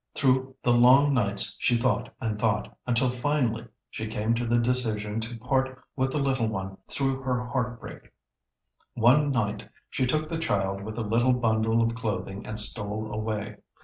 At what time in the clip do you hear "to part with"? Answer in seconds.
5.19-6.11